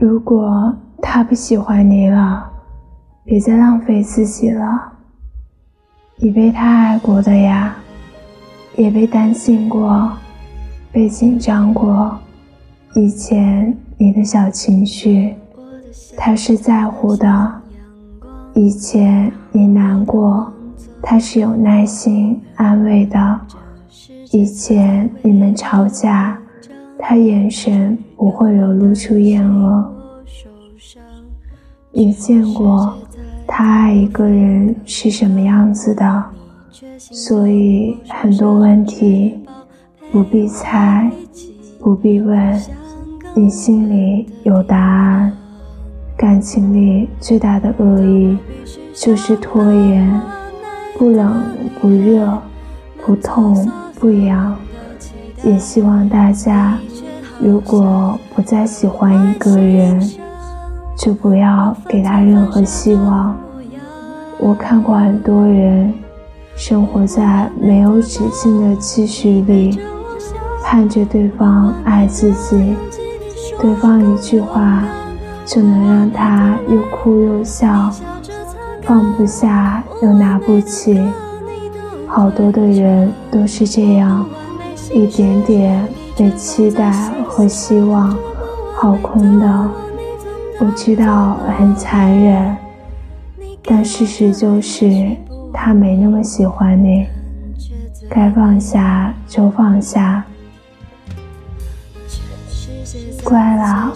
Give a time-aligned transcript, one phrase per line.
[0.00, 2.48] 如果他不喜欢你了，
[3.24, 4.92] 别再浪费自己了。
[6.18, 7.74] 你被他爱过的呀，
[8.76, 10.12] 也被担心过，
[10.92, 12.16] 被紧张过。
[12.94, 15.34] 以前你的小情绪，
[16.16, 17.52] 他是在乎的。
[18.54, 20.52] 以前你难过，
[21.02, 23.40] 他是有耐心安慰的。
[24.30, 26.38] 以前你们吵架，
[26.98, 29.94] 他眼神不会流露出厌恶。
[31.90, 32.96] 你见过
[33.46, 36.24] 他爱一个人是什么样子的，
[36.98, 39.34] 所以很多问题
[40.12, 41.10] 不必猜，
[41.80, 42.60] 不必问。
[43.34, 45.32] 你心里有答案，
[46.16, 48.36] 感情里最大的恶意
[48.94, 50.20] 就是拖延，
[50.98, 51.42] 不冷
[51.80, 52.36] 不热，
[53.04, 54.56] 不痛不痒。
[55.44, 56.76] 也希望大家，
[57.40, 60.00] 如果不再喜欢一个人，
[60.96, 63.36] 就不要给他任何希望。
[64.38, 65.92] 我看过很多人，
[66.56, 69.78] 生活在没有止境的期许里，
[70.64, 72.74] 盼着对方爱自己。
[73.60, 74.84] 对方一句话
[75.44, 77.90] 就能让他又哭又笑，
[78.82, 81.00] 放不下又拿不起。
[82.06, 84.24] 好多的人都是这样，
[84.92, 86.90] 一点点被期待
[87.26, 88.16] 和希望
[88.74, 89.70] 耗空的。
[90.60, 92.56] 我知道很残忍，
[93.64, 95.16] 但事实就是
[95.52, 97.06] 他没那么喜欢你，
[98.08, 100.24] 该放下就放下。
[103.22, 103.92] 乖了，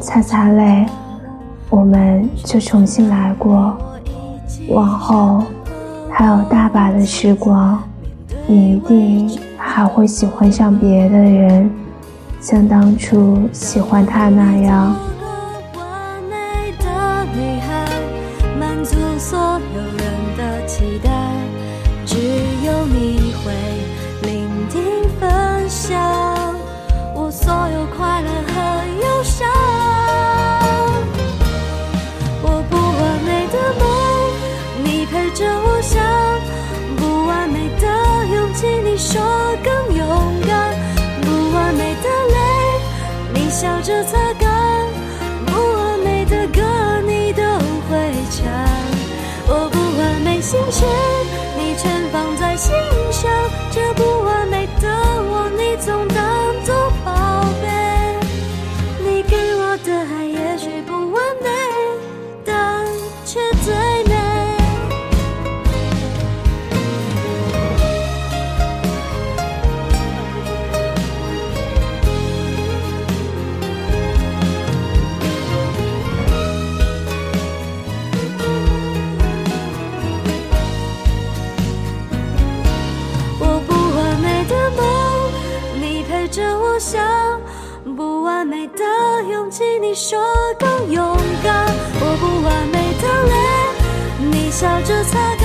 [0.00, 0.86] 擦擦泪，
[1.70, 3.76] 我们就重新来过。
[4.68, 5.42] 往后
[6.10, 7.82] 还有大把的时光，
[8.46, 11.70] 你一定还会喜欢上别的人，
[12.40, 14.94] 像当初喜欢他那样。
[43.64, 44.43] 笑着擦干，
[86.56, 87.02] 我想，
[87.96, 88.84] 不完美的
[89.30, 90.18] 勇气你说
[90.58, 91.66] 更勇敢，
[92.00, 93.34] 我不完美的泪，
[94.30, 95.44] 你笑着擦干，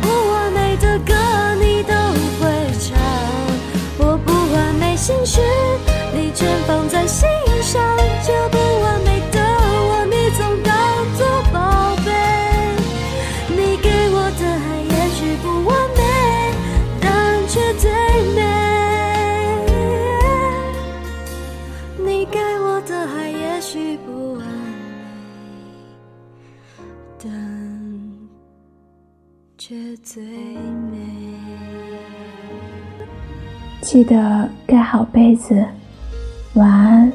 [0.00, 1.14] 不完美的歌
[1.60, 1.92] 你都
[2.40, 2.98] 会唱，
[3.98, 5.40] 我不完美心事，
[6.14, 6.81] 你全放
[22.82, 23.32] 我的爱。
[23.62, 24.50] 许不完美，
[27.22, 27.30] 但
[29.56, 30.98] 却最美。
[33.82, 35.64] 记得盖好被子，
[36.54, 37.12] 晚安。